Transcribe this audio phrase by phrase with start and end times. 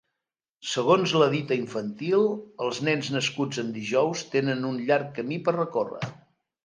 [0.69, 2.25] Segons la dita infantil,
[2.67, 6.15] els nens nascuts en dijous tenen un llarg camí per recórrer